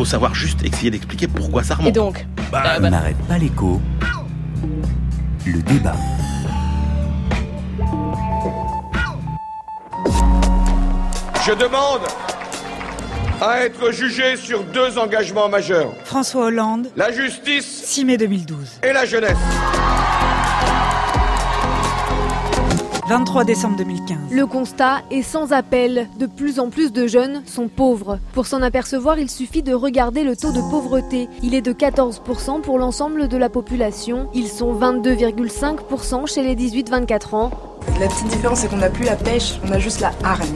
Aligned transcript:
faut 0.00 0.06
savoir 0.06 0.34
juste 0.34 0.64
essayer 0.64 0.90
d'expliquer 0.90 1.28
pourquoi 1.28 1.62
ça 1.62 1.74
remonte. 1.74 1.90
Et 1.90 1.92
donc 1.92 2.24
bah, 2.50 2.62
euh, 2.64 2.80
bah. 2.80 2.88
n'arrête 2.88 3.18
pas 3.28 3.36
l'écho. 3.36 3.82
Le 5.44 5.60
débat. 5.60 5.94
Je 11.46 11.52
demande 11.52 12.00
à 13.42 13.60
être 13.60 13.92
jugé 13.92 14.36
sur 14.36 14.64
deux 14.64 14.96
engagements 14.96 15.50
majeurs. 15.50 15.92
François 16.06 16.46
Hollande. 16.46 16.88
La 16.96 17.12
justice. 17.12 17.66
6 17.84 18.06
mai 18.06 18.16
2012. 18.16 18.80
Et 18.82 18.94
la 18.94 19.04
jeunesse. 19.04 19.36
23 23.10 23.42
décembre 23.42 23.76
2015. 23.78 24.18
Le 24.30 24.46
constat 24.46 25.02
est 25.10 25.22
sans 25.22 25.52
appel. 25.52 26.06
De 26.20 26.26
plus 26.26 26.60
en 26.60 26.70
plus 26.70 26.92
de 26.92 27.08
jeunes 27.08 27.42
sont 27.44 27.66
pauvres. 27.66 28.20
Pour 28.34 28.46
s'en 28.46 28.62
apercevoir, 28.62 29.18
il 29.18 29.28
suffit 29.28 29.64
de 29.64 29.74
regarder 29.74 30.22
le 30.22 30.36
taux 30.36 30.52
de 30.52 30.60
pauvreté. 30.70 31.28
Il 31.42 31.52
est 31.52 31.60
de 31.60 31.72
14% 31.72 32.60
pour 32.60 32.78
l'ensemble 32.78 33.26
de 33.26 33.36
la 33.36 33.48
population. 33.48 34.28
Ils 34.32 34.46
sont 34.46 34.72
22,5% 34.78 36.32
chez 36.32 36.44
les 36.44 36.54
18-24 36.54 37.34
ans. 37.34 37.50
La 37.98 38.08
petite 38.08 38.28
différence, 38.28 38.60
c'est 38.60 38.68
qu'on 38.68 38.76
n'a 38.76 38.88
plus 38.88 39.04
la 39.04 39.16
pêche, 39.16 39.58
on 39.66 39.72
a 39.72 39.78
juste 39.78 40.00
la 40.00 40.12
hargne. 40.22 40.46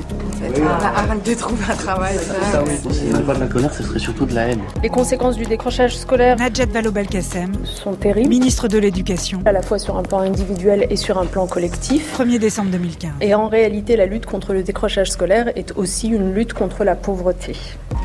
La 0.59 0.88
hargne 0.98 1.20
de 1.25 1.34
trouver 1.34 1.65
un 1.70 1.75
travail. 1.75 2.16
Ça, 2.52 2.62
oui. 2.62 2.73
Si 2.92 3.05
n'y 3.05 3.23
pas 3.23 3.34
de 3.34 3.41
la 3.41 3.47
colère, 3.47 3.73
ce 3.73 3.83
serait 3.83 3.98
surtout 3.98 4.27
de 4.27 4.34
la 4.34 4.48
haine. 4.48 4.61
Les 4.83 4.88
conséquences 4.88 5.37
du 5.37 5.45
décrochage 5.45 5.97
scolaire 5.97 6.37
Najat 6.37 6.66
Vallaud-Belkacem 6.66 7.52
sont 7.65 7.92
terribles. 7.95 8.28
Ministre 8.28 8.69
de 8.69 8.78
l'Éducation. 8.78 9.42
À 9.47 9.52
la 9.52 9.62
fois 9.62 9.78
sur 9.78 9.97
un 9.97 10.02
plan 10.02 10.20
individuel 10.20 10.87
et 10.91 10.97
sur 10.97 11.19
un 11.19 11.27
plan 11.27 11.47
collectif. 11.47 12.19
1er 12.19 12.39
décembre 12.39 12.70
2015. 12.70 13.12
Et 13.20 13.34
en 13.34 13.48
réalité, 13.48 13.97
la 13.97 14.06
lutte 14.06 14.27
contre 14.27 14.53
le 14.53 14.62
décrochage 14.62 15.11
scolaire 15.11 15.48
est 15.56 15.73
aussi 15.77 16.09
une 16.09 16.34
lutte 16.34 16.53
contre 16.53 16.84
la 16.84 16.95
pauvreté. 16.95 17.56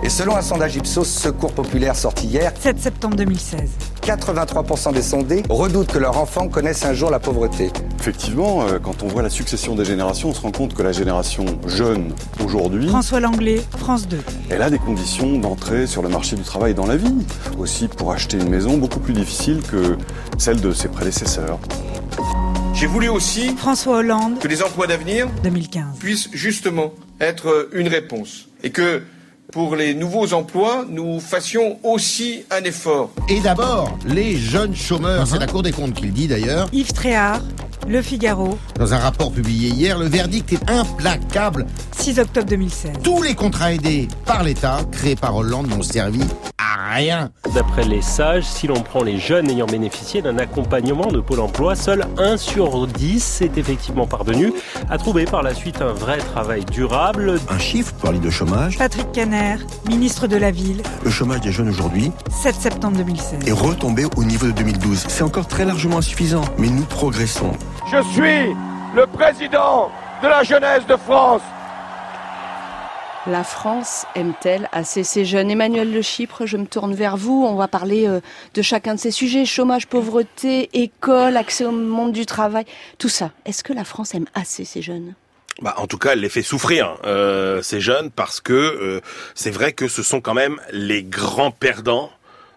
Et 0.01 0.09
selon 0.09 0.35
un 0.35 0.41
sondage 0.41 0.77
Ipsos 0.77 1.03
Secours 1.03 1.51
Populaire 1.51 1.95
sorti 1.95 2.27
hier, 2.27 2.53
7 2.57 2.79
septembre 2.79 3.17
2016, 3.17 3.59
83% 3.99 4.93
des 4.93 5.01
sondés 5.01 5.43
redoutent 5.49 5.91
que 5.91 5.98
leurs 5.98 6.18
enfants 6.18 6.48
connaissent 6.48 6.85
un 6.85 6.93
jour 6.93 7.10
la 7.10 7.20
pauvreté. 7.20 7.71
Effectivement, 7.99 8.63
euh, 8.63 8.79
quand 8.79 9.04
on 9.04 9.07
voit 9.07 9.21
la 9.21 9.29
succession 9.29 9.76
des 9.76 9.85
générations, 9.85 10.29
on 10.29 10.34
se 10.34 10.41
rend 10.41 10.51
compte 10.51 10.73
que 10.73 10.84
la 10.84 10.91
génération 10.91 11.46
jeune 11.68 12.13
aujourd'hui. 12.43 12.88
François 12.88 13.20
Langlais, 13.20 13.62
France 13.77 14.07
2. 14.07 14.18
Elle 14.49 14.62
a 14.62 14.70
des 14.70 14.79
conditions 14.79 15.38
d'entrée 15.38 15.88
sur 15.88 16.01
le 16.01 16.10
marché 16.10 16.35
du 16.35 16.43
travail 16.43 16.73
dans 16.73 16.85
la 16.85 16.98
vie. 16.98 17.26
Aussi 17.57 17.88
pour 17.88 18.12
acheter 18.12 18.38
une 18.38 18.49
maison 18.49 18.77
beaucoup 18.77 18.99
plus 18.99 19.13
difficile 19.13 19.62
que 19.62 19.98
celle 20.38 20.62
de 20.62 20.71
ses 20.71 20.88
prédécesseurs. 20.88 21.60
J'ai 22.73 22.88
voulu 22.88 23.10
aussi 23.10 23.55
François 23.57 23.98
Hollande 23.98 24.40
que 24.40 24.48
les 24.48 24.63
emplois 24.63 24.88
d'avenir 24.88 25.27
2015 25.43 25.98
puissent 25.99 26.29
justement 26.32 26.93
être 27.20 27.70
une 27.73 27.88
réponse 27.90 28.48
et 28.63 28.70
que 28.70 29.01
pour 29.51 29.75
les 29.75 29.93
nouveaux 29.93 30.33
emplois, 30.33 30.85
nous 30.89 31.19
fassions 31.19 31.79
aussi 31.83 32.43
un 32.51 32.63
effort. 32.63 33.09
Et 33.29 33.39
d'abord, 33.39 33.97
les 34.05 34.37
jeunes 34.37 34.75
chômeurs, 34.75 35.25
c'est 35.27 35.39
la 35.39 35.47
Cour 35.47 35.63
des 35.63 35.71
comptes 35.71 35.93
qui 35.93 36.05
le 36.05 36.11
dit 36.11 36.27
d'ailleurs. 36.27 36.67
Yves 36.71 36.93
Tréhard, 36.93 37.41
Le 37.87 38.01
Figaro. 38.01 38.57
Dans 38.75 38.93
un 38.93 38.99
rapport 38.99 39.31
publié 39.31 39.70
hier, 39.70 39.97
le 39.97 40.05
verdict 40.05 40.53
est 40.53 40.70
implacable. 40.70 41.65
6 41.97 42.20
octobre 42.20 42.47
2016. 42.47 42.91
Tous 43.03 43.21
les 43.23 43.33
contrats 43.33 43.73
aidés 43.73 44.07
par 44.25 44.43
l'État, 44.43 44.81
créés 44.91 45.15
par 45.15 45.35
Hollande, 45.35 45.67
n'ont 45.67 45.81
servi 45.81 46.21
à 46.77 46.93
rien. 46.93 47.29
D'après 47.53 47.84
les 47.84 48.01
sages, 48.01 48.43
si 48.43 48.67
l'on 48.67 48.81
prend 48.81 49.03
les 49.03 49.17
jeunes 49.17 49.49
ayant 49.49 49.65
bénéficié 49.65 50.21
d'un 50.21 50.37
accompagnement 50.37 51.07
de 51.07 51.20
Pôle 51.20 51.39
emploi, 51.39 51.76
seul 51.76 52.05
1 52.17 52.37
sur 52.37 52.87
10 52.87 53.23
s'est 53.23 53.51
effectivement 53.57 54.05
parvenu 54.07 54.53
à 54.89 54.98
trouver 54.98 55.26
par 55.26 55.43
la 55.43 55.53
suite 55.53 55.81
un 55.81 55.93
vrai 55.93 56.17
travail 56.17 56.65
durable. 56.65 57.39
Un 57.49 57.59
chiffre 57.59 57.93
pour 57.93 58.11
de 58.11 58.29
chômage. 58.29 58.77
Patrick 58.77 59.11
Caner, 59.11 59.57
ministre 59.87 60.27
de 60.27 60.35
la 60.35 60.51
Ville. 60.51 60.81
Le 61.03 61.11
chômage 61.11 61.41
des 61.41 61.51
jeunes 61.51 61.70
aujourd'hui 61.70 62.11
7 62.31 62.55
septembre 62.55 62.98
2016. 62.98 63.48
est 63.48 63.51
retombé 63.51 64.06
au 64.17 64.23
niveau 64.23 64.47
de 64.47 64.51
2012. 64.51 65.06
C'est 65.07 65.23
encore 65.23 65.47
très 65.47 65.66
largement 65.66 65.97
insuffisant, 66.00 66.44
mais 66.57 66.69
nous 66.69 66.85
progressons. 66.85 67.51
Je 67.91 68.01
suis 68.13 68.55
le 68.95 69.05
président 69.05 69.89
de 70.23 70.27
la 70.27 70.44
jeunesse 70.44 70.85
de 70.88 70.95
France. 70.95 71.41
La 73.28 73.44
France 73.44 74.06
aime-t-elle 74.16 74.69
assez 74.72 75.03
ses 75.03 75.25
jeunes? 75.25 75.52
Emmanuel 75.52 75.91
Le 75.91 76.02
Chypre, 76.02 76.46
je 76.46 76.56
me 76.56 76.66
tourne 76.66 76.94
vers 76.94 77.18
vous. 77.18 77.46
On 77.46 77.56
va 77.56 77.68
parler 77.68 78.07
euh, 78.07 78.22
de 78.53 78.62
chacun 78.62 78.96
de 78.96 79.00
ces 79.00 79.12
sujets 79.12 79.44
chômage, 79.46 79.88
pauvreté, 79.88 80.69
école, 80.74 81.35
accès 81.35 81.66
au 81.66 81.72
monde 81.72 82.13
du 82.13 82.25
travail, 82.25 82.63
tout 82.97 83.09
ça. 83.09 83.31
Est-ce 83.46 83.62
que 83.62 83.74
la 83.74 83.84
France 83.84 84.16
aime 84.16 84.28
assez 84.35 84.63
ses 84.63 84.81
jeunes? 84.81 85.16
Bah, 85.62 85.74
en 85.78 85.88
tout 85.88 85.97
cas, 85.97 86.13
elle 86.13 86.22
les 86.22 86.30
fait 86.30 86.41
souffrir, 86.41 86.97
euh, 87.03 87.62
ces 87.62 87.81
jeunes, 87.81 88.09
parce 88.09 88.40
que 88.40 88.53
euh, 88.53 89.02
c'est 89.36 89.51
vrai 89.51 89.74
que 89.74 89.90
ce 89.90 90.01
sont 90.01 90.22
quand 90.22 90.34
même 90.34 90.57
les 90.72 91.03
grands 91.03 91.51
perdants 91.51 92.12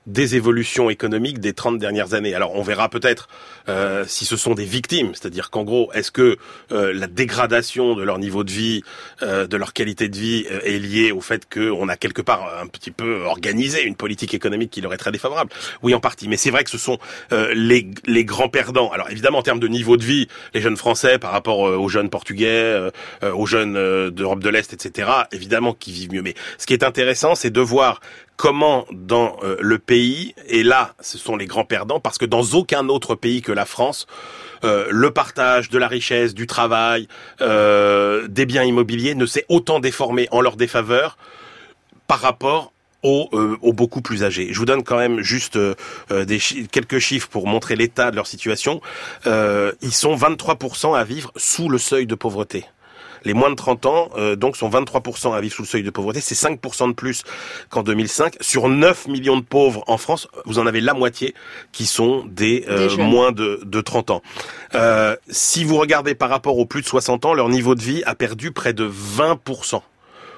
des 0.07 0.35
évolutions 0.35 0.91
économiques 0.91 1.39
des 1.39 1.53
30 1.53 1.79
dernières 1.79 2.15
années. 2.15 2.35
Alors 2.35 2.55
on 2.55 2.63
verra 2.63 2.89
peut-être 2.89 3.29
euh, 3.69 4.05
si 4.07 4.25
ce 4.25 4.37
sont 4.37 4.55
des 4.55 4.65
victimes, 4.65 5.15
c'est-à-dire 5.15 5.51
qu'en 5.51 5.63
gros, 5.63 5.93
est-ce 5.93 6.11
que 6.11 6.37
euh, 6.73 6.93
la 6.93 7.07
dégradation 7.07 7.95
de 7.95 8.03
leur 8.03 8.19
niveau 8.19 8.43
de 8.45 8.51
vie, 8.51 8.83
euh, 9.23 9.47
de 9.47 9.57
leur 9.57 9.73
qualité 9.73 10.09
de 10.09 10.17
vie 10.17 10.47
est 10.65 10.79
liée 10.79 11.13
au 11.13 11.21
fait 11.21 11.49
qu'on 11.53 11.89
a 11.89 11.97
quelque 11.97 12.23
part 12.23 12.61
un 12.61 12.67
petit 12.67 12.91
peu 12.91 13.23
organisé 13.23 13.85
une 13.85 13.95
politique 13.95 14.35
économique 14.35 14.71
qui 14.71 14.81
leur 14.81 14.93
est 14.93 14.99
très 14.99 15.13
défavorable? 15.13 15.51
Oui, 15.83 15.95
en 15.95 16.01
partie. 16.01 16.29
Mais 16.29 16.37
c'est 16.37 16.51
vrai 16.51 16.65
que 16.65 16.71
ce 16.71 16.79
sont 16.79 16.99
les, 17.31 17.89
les 18.07 18.25
grands 18.25 18.49
perdants. 18.49 18.91
Alors 18.91 19.11
évidemment, 19.11 19.39
en 19.39 19.43
termes 19.43 19.61
de 19.61 19.69
niveau 19.69 19.97
de 19.97 20.05
vie, 20.05 20.29
les 20.55 20.61
jeunes 20.61 20.77
Français 20.77 21.19
par 21.19 21.33
rapport 21.33 21.61
aux 21.61 21.89
jeunes 21.89 22.11
Portugais, 22.11 22.91
aux 23.23 23.47
jeunes 23.47 24.11
d'Europe 24.11 24.41
de 24.41 24.49
l'Est, 24.49 24.73
etc., 24.73 25.11
évidemment 25.33 25.75
qui 25.75 25.93
vivent 25.93 26.13
mieux. 26.13 26.23
Mais 26.23 26.35
ce 26.59 26.67
qui 26.67 26.73
est 26.73 26.85
intéressant, 26.85 27.35
c'est 27.35 27.51
de 27.51 27.61
voir 27.61 28.01
comment 28.37 28.87
dans 28.91 29.37
le 29.61 29.79
pays, 29.79 30.35
et 30.49 30.63
là, 30.63 30.95
ce 31.01 31.17
sont 31.19 31.37
les 31.37 31.47
grands 31.47 31.65
perdants, 31.65 32.01
parce 32.01 32.19
que 32.19 32.25
dans 32.25 32.43
aucun 32.55 32.89
autre 32.89 33.15
pays 33.15 33.41
que 33.43 33.53
la 33.53 33.65
France, 33.65 34.07
euh, 34.65 34.87
le 34.91 35.11
partage 35.11 35.71
de 35.71 35.79
la 35.79 35.89
richesse, 35.89 36.35
du 36.35 36.47
travail, 36.47 37.09
euh, 37.41 38.29
des 38.29 38.47
biens 38.47 38.63
immobiliers 38.63 39.15
ne 39.15 39.27
s'est 39.27 39.45
autant 39.49 39.81
déformé 39.81 40.29
en 40.31 40.41
leur 40.41 40.57
défaveur 40.57 41.17
par 42.07 42.21
rapport 42.21 42.73
aux, 43.03 43.29
euh, 43.33 43.57
beaucoup 43.73 44.03
plus 44.03 44.23
âgés. 44.23 44.49
Je 44.53 44.59
vous 44.59 44.65
donne 44.65 44.85
quand 44.85 44.99
même 44.99 45.21
juste 45.23 45.59
quelques 46.71 46.99
chiffres 47.01 47.29
pour 47.29 47.49
montrer 47.49 47.75
l'état 47.75 48.13
de 48.13 48.17
leur 48.17 48.29
situation. 48.29 48.81
ils 49.27 49.93
sont 49.93 50.15
23% 50.15 50.95
à 50.95 51.03
vivre 51.03 51.33
sous 51.37 51.69
le 51.69 51.79
seuil 51.79 52.07
de 52.07 52.15
pauvreté. 52.15 52.65
Les 53.25 53.35
moins 53.35 53.51
de 53.51 53.55
30 53.55 53.87
ans, 53.87 54.11
euh, 54.17 54.37
donc, 54.37 54.57
sont 54.57 54.69
23% 54.69 55.35
à 55.35 55.41
vivre 55.41 55.55
sous 55.55 55.63
le 55.63 55.69
seuil 55.69 55.83
de 55.83 55.91
pauvreté. 55.91 56.21
C'est 56.21 56.35
5% 56.35 56.89
de 56.89 56.93
plus 56.93 57.23
qu'en 57.71 57.83
2005. 57.83 58.37
Sur 58.41 58.69
9 58.69 59.09
millions 59.09 59.37
de 59.37 59.43
pauvres 59.43 59.85
en 59.87 59.99
France, 59.99 60.29
vous 60.47 60.59
en 60.59 60.67
avez 60.67 60.81
la 60.81 60.95
moitié 60.95 61.35
qui 61.73 61.87
sont 61.87 62.25
des, 62.27 62.65
euh, 62.69 62.97
moins 62.97 63.33
de, 63.33 63.61
de 63.65 63.81
30 63.81 64.11
ans. 64.11 64.23
Euh, 64.75 65.17
si 65.29 65.65
vous 65.65 65.77
regardez 65.77 66.15
par 66.15 66.31
rapport 66.31 66.59
aux 66.59 66.67
plus 66.67 66.83
de 66.83 66.87
60 66.87 67.25
ans, 67.25 67.35
leur 67.35 67.49
niveau 67.49 67.75
de 67.75 67.83
vie 67.83 68.03
a 68.05 68.15
perdu 68.15 68.53
près 68.53 68.73
de 68.73 68.89
20% 68.89 69.83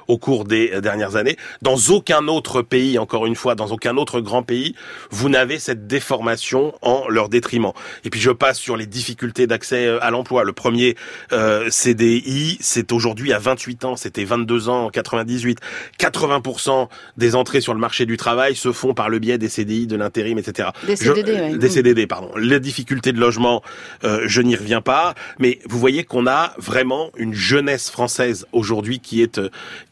au 0.08 0.18
cours 0.18 0.44
des 0.44 0.70
euh, 0.72 0.80
dernières 0.80 1.16
années. 1.16 1.36
Dans 1.62 1.76
aucun 1.90 2.28
autre 2.28 2.62
pays, 2.62 2.98
encore 2.98 3.26
une 3.26 3.34
fois, 3.34 3.54
dans 3.54 3.68
aucun 3.68 3.96
autre 3.96 4.20
grand 4.20 4.42
pays, 4.42 4.74
vous 5.10 5.28
n'avez 5.28 5.58
cette 5.58 5.86
déformation 5.86 6.74
en 6.82 7.08
leur 7.08 7.28
détriment. 7.28 7.72
Et 8.04 8.10
puis 8.10 8.20
je 8.20 8.30
passe 8.30 8.58
sur 8.58 8.76
les 8.76 8.86
difficultés 8.86 9.46
d'accès 9.46 9.86
euh, 9.86 10.02
à 10.02 10.10
l'emploi. 10.10 10.44
Le 10.44 10.52
premier 10.52 10.96
euh, 11.32 11.68
CDI, 11.70 12.58
c'est 12.60 12.92
aujourd'hui 12.92 13.32
à 13.32 13.38
28 13.38 13.84
ans, 13.84 13.96
c'était 13.96 14.24
22 14.24 14.68
ans 14.68 14.86
en 14.86 14.90
98. 14.90 15.58
80% 15.98 16.88
des 17.16 17.34
entrées 17.34 17.60
sur 17.60 17.74
le 17.74 17.80
marché 17.80 18.06
du 18.06 18.16
travail 18.16 18.54
se 18.56 18.72
font 18.72 18.94
par 18.94 19.08
le 19.08 19.18
biais 19.18 19.38
des 19.38 19.48
CDI, 19.48 19.86
de 19.86 19.96
l'intérim, 19.96 20.38
etc. 20.38 20.68
Des 20.86 20.96
CDD, 20.96 21.56
Des 21.56 21.68
CDD, 21.68 22.06
pardon. 22.06 22.30
Les 22.36 22.60
difficultés 22.60 23.12
de 23.12 23.20
logement, 23.20 23.62
je 24.02 24.40
n'y 24.42 24.56
reviens 24.56 24.80
pas, 24.80 25.14
mais 25.38 25.58
vous 25.68 25.78
voyez 25.78 26.04
qu'on 26.04 26.26
a 26.26 26.54
vraiment 26.58 27.10
une 27.16 27.34
jeunesse 27.34 27.90
française 27.90 28.46
aujourd'hui 28.52 29.00
qui 29.00 29.22
est 29.22 29.40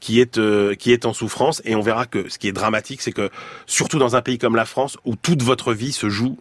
qui 0.02 0.20
est 0.20 0.36
euh, 0.36 0.74
qui 0.74 0.92
est 0.92 1.06
en 1.06 1.12
souffrance. 1.14 1.62
Et 1.64 1.76
on 1.76 1.80
verra 1.80 2.06
que 2.06 2.28
ce 2.28 2.38
qui 2.38 2.48
est 2.48 2.52
dramatique 2.52 3.00
c'est 3.00 3.12
que 3.12 3.30
surtout 3.66 3.99
dans 3.99 4.16
un 4.16 4.20
pays 4.20 4.37
comme 4.37 4.56
la 4.56 4.66
France 4.66 4.99
où 5.04 5.14
toute 5.14 5.43
votre 5.43 5.72
vie 5.72 5.93
se 5.93 6.10
joue 6.10 6.37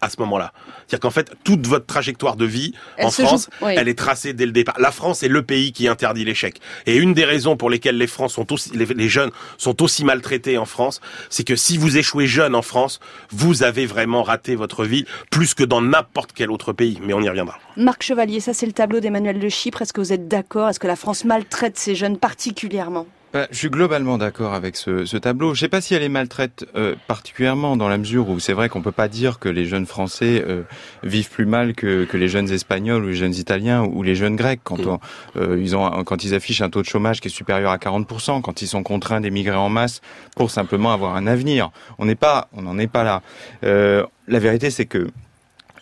à 0.00 0.08
ce 0.08 0.16
moment-là. 0.20 0.52
C'est-à-dire 0.86 1.00
qu'en 1.00 1.10
fait, 1.10 1.32
toute 1.44 1.66
votre 1.66 1.86
trajectoire 1.86 2.36
de 2.36 2.44
vie 2.44 2.72
en 3.00 3.10
France, 3.10 3.50
elle 3.62 3.88
est 3.88 3.98
tracée 3.98 4.32
dès 4.32 4.46
le 4.46 4.52
départ. 4.52 4.76
La 4.78 4.92
France 4.92 5.22
est 5.22 5.28
le 5.28 5.42
pays 5.42 5.72
qui 5.72 5.88
interdit 5.88 6.24
l'échec. 6.24 6.60
Et 6.86 6.96
une 6.96 7.14
des 7.14 7.24
raisons 7.24 7.56
pour 7.56 7.70
lesquelles 7.70 7.98
les, 7.98 8.06
France 8.06 8.34
sont 8.34 8.52
aussi, 8.52 8.70
les, 8.74 9.08
jeunes 9.08 9.30
sont 9.56 9.82
aussi 9.82 10.04
maltraités 10.04 10.58
en 10.58 10.64
France, 10.64 11.00
c'est 11.30 11.44
que 11.44 11.56
si 11.56 11.78
vous 11.78 11.98
échouez 11.98 12.26
jeune 12.26 12.54
en 12.54 12.62
France, 12.62 13.00
vous 13.30 13.62
avez 13.62 13.86
vraiment 13.86 14.22
raté 14.22 14.54
votre 14.54 14.84
vie 14.84 15.04
plus 15.30 15.54
que 15.54 15.64
dans 15.64 15.82
n'importe 15.82 16.30
quel 16.34 16.50
autre 16.50 16.72
pays. 16.72 16.98
Mais 17.02 17.12
on 17.12 17.20
y 17.20 17.28
reviendra. 17.28 17.58
Marc 17.76 18.02
Chevalier, 18.02 18.40
ça 18.40 18.54
c'est 18.54 18.66
le 18.66 18.72
tableau 18.72 19.00
d'Emmanuel 19.00 19.38
de 19.38 19.48
Chypre. 19.48 19.82
Est-ce 19.82 19.92
que 19.92 20.00
vous 20.00 20.12
êtes 20.12 20.28
d'accord? 20.28 20.68
Est-ce 20.68 20.80
que 20.80 20.86
la 20.86 20.96
France 20.96 21.24
maltraite 21.24 21.78
ces 21.78 21.94
jeunes 21.94 22.18
particulièrement? 22.18 23.06
Bah, 23.38 23.46
je 23.52 23.56
suis 23.56 23.70
globalement 23.70 24.18
d'accord 24.18 24.52
avec 24.52 24.74
ce, 24.74 25.04
ce, 25.04 25.16
tableau. 25.16 25.54
Je 25.54 25.60
ne 25.60 25.66
sais 25.66 25.68
pas 25.68 25.80
si 25.80 25.94
elle 25.94 26.02
les 26.02 26.08
maltraite 26.08 26.66
euh, 26.74 26.96
particulièrement 27.06 27.76
dans 27.76 27.88
la 27.88 27.96
mesure 27.96 28.28
où 28.30 28.40
c'est 28.40 28.52
vrai 28.52 28.68
qu'on 28.68 28.82
peut 28.82 28.90
pas 28.90 29.06
dire 29.06 29.38
que 29.38 29.48
les 29.48 29.64
jeunes 29.64 29.86
Français 29.86 30.42
euh, 30.44 30.62
vivent 31.04 31.30
plus 31.30 31.46
mal 31.46 31.74
que, 31.74 32.04
que, 32.04 32.16
les 32.16 32.26
jeunes 32.26 32.50
Espagnols 32.50 33.04
ou 33.04 33.06
les 33.06 33.14
jeunes 33.14 33.36
Italiens 33.36 33.84
ou 33.84 34.02
les 34.02 34.16
jeunes 34.16 34.34
Grecs 34.34 34.58
quand, 34.64 34.84
mm. 34.84 34.88
on, 34.88 35.00
euh, 35.36 35.56
ils 35.62 35.76
ont, 35.76 36.02
quand 36.02 36.24
ils 36.24 36.34
affichent 36.34 36.62
un 36.62 36.68
taux 36.68 36.82
de 36.82 36.88
chômage 36.88 37.20
qui 37.20 37.28
est 37.28 37.30
supérieur 37.30 37.70
à 37.70 37.76
40%, 37.76 38.40
quand 38.40 38.60
ils 38.60 38.66
sont 38.66 38.82
contraints 38.82 39.20
d'émigrer 39.20 39.54
en 39.54 39.68
masse 39.68 40.00
pour 40.34 40.50
simplement 40.50 40.92
avoir 40.92 41.14
un 41.14 41.28
avenir. 41.28 41.70
On 42.00 42.06
n'est 42.06 42.16
pas, 42.16 42.48
on 42.52 42.62
n'en 42.62 42.76
est 42.76 42.88
pas 42.88 43.04
là. 43.04 43.22
La 43.62 44.38
vérité, 44.40 44.72
c'est 44.72 44.86
que 44.86 45.06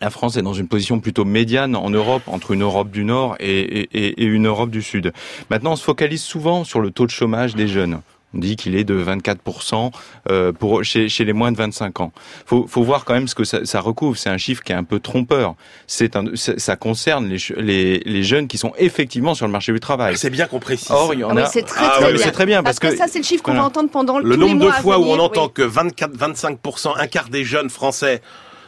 la 0.00 0.10
France 0.10 0.36
est 0.36 0.42
dans 0.42 0.52
une 0.52 0.68
position 0.68 1.00
plutôt 1.00 1.24
médiane 1.24 1.76
en 1.76 1.90
Europe, 1.90 2.22
entre 2.26 2.52
une 2.52 2.62
Europe 2.62 2.90
du 2.90 3.04
Nord 3.04 3.36
et, 3.40 3.60
et, 3.60 4.22
et, 4.22 4.24
une 4.24 4.46
Europe 4.46 4.70
du 4.70 4.82
Sud. 4.82 5.12
Maintenant, 5.50 5.72
on 5.72 5.76
se 5.76 5.84
focalise 5.84 6.22
souvent 6.22 6.64
sur 6.64 6.80
le 6.80 6.90
taux 6.90 7.06
de 7.06 7.10
chômage 7.10 7.54
des 7.54 7.68
jeunes. 7.68 8.00
On 8.34 8.38
dit 8.38 8.56
qu'il 8.56 8.76
est 8.76 8.84
de 8.84 9.02
24% 9.02 9.92
euh, 10.30 10.52
pour 10.52 10.84
chez, 10.84 11.08
chez, 11.08 11.24
les 11.24 11.32
moins 11.32 11.52
de 11.52 11.56
25 11.56 12.00
ans. 12.00 12.12
Faut, 12.44 12.66
faut 12.66 12.82
voir 12.82 13.04
quand 13.04 13.14
même 13.14 13.28
ce 13.28 13.34
que 13.34 13.44
ça, 13.44 13.64
ça 13.64 13.80
recouvre. 13.80 14.18
C'est 14.18 14.28
un 14.28 14.36
chiffre 14.36 14.62
qui 14.62 14.72
est 14.72 14.76
un 14.76 14.84
peu 14.84 14.98
trompeur. 14.98 15.54
C'est 15.86 16.16
un, 16.16 16.24
ça 16.34 16.76
concerne 16.76 17.28
les, 17.28 17.38
les, 17.56 17.98
les, 18.00 18.22
jeunes 18.22 18.48
qui 18.48 18.58
sont 18.58 18.72
effectivement 18.78 19.34
sur 19.34 19.46
le 19.46 19.52
marché 19.52 19.72
du 19.72 19.80
travail. 19.80 20.18
C'est 20.18 20.28
bien 20.28 20.46
qu'on 20.46 20.58
précise. 20.58 20.90
Or, 20.90 21.14
il 21.14 21.20
y 21.20 21.24
en 21.24 21.36
ah 21.36 21.42
a. 21.42 21.46
c'est 21.46 21.62
très, 21.62 21.88
très, 21.88 22.12
bien. 22.12 22.30
très 22.30 22.46
bien 22.46 22.62
parce, 22.62 22.78
parce 22.78 22.92
que, 22.92 22.98
ça, 22.98 23.06
c'est 23.08 23.20
le 23.20 23.24
chiffre 23.24 23.42
qu'on 23.42 23.52
voilà. 23.52 23.62
va 23.62 23.68
entendre 23.68 23.90
pendant 23.90 24.18
le 24.18 24.34
tous 24.34 24.40
nombre 24.40 24.52
les 24.52 24.58
mois 24.58 24.76
de 24.76 24.82
fois 24.82 24.98
où 24.98 25.04
on 25.04 25.18
entend 25.18 25.46
oui. 25.46 25.52
que 25.54 25.62
24, 25.62 26.16
25%, 26.16 26.98
un 26.98 27.06
quart 27.06 27.28
des 27.28 27.44
jeunes 27.44 27.70
français 27.70 28.20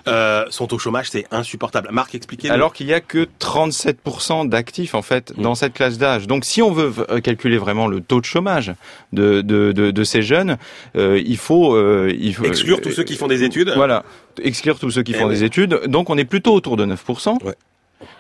euh, 0.09 0.45
sont 0.51 0.73
au 0.75 0.79
chômage, 0.79 1.11
c'est 1.11 1.27
insupportable. 1.31 1.89
Marc, 1.93 2.15
expliquez. 2.15 2.51
Alors 2.51 2.73
qu'il 2.73 2.87
y 2.87 2.95
a 2.95 3.01
que 3.01 3.27
37% 3.41 4.49
d'actifs 4.49 4.95
en 4.95 5.03
fait 5.03 5.37
mmh. 5.37 5.43
dans 5.43 5.55
cette 5.55 5.75
classe 5.75 5.99
d'âge. 5.99 6.27
Donc, 6.27 6.45
si 6.45 6.63
on 6.63 6.73
veut 6.73 6.93
calculer 7.21 7.59
vraiment 7.59 7.87
le 7.87 8.01
taux 8.01 8.21
de 8.21 8.25
chômage 8.25 8.73
de 9.13 9.41
de, 9.41 9.73
de, 9.73 9.91
de 9.91 10.05
ces 10.05 10.23
jeunes, 10.23 10.59
euh, 10.97 11.21
il 11.25 11.37
faut 11.37 11.75
euh, 11.75 12.13
il 12.19 12.35
faut 12.35 12.45
exclure 12.45 12.81
tous 12.81 12.93
ceux 12.93 13.05
qui 13.05 13.17
font 13.17 13.29
des 13.29 13.43
études. 13.43 13.73
Voilà, 13.75 14.05
exclure 14.43 14.79
tous 14.79 14.91
ceux 14.91 15.03
qui 15.03 15.13
Eh 15.15 15.19
font 15.19 15.27
oui. 15.27 15.35
des 15.35 15.45
études. 15.45 15.81
Donc, 15.87 16.11
on 16.11 16.19
est 16.19 16.25
plutôt 16.25 16.55
autour 16.55 16.77
de 16.77 16.87
9%. 16.87 17.45
Ouais. 17.45 17.55